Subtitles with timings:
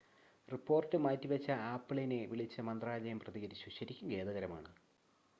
[0.47, 4.71] "Report മാറ്റിവച്ച ആപ്പിളിനെ വിളിച്ച് മന്ത്രാലയം പ്രതികരിച്ചു "ശരിക്കും ഖേദകരമാണ്.""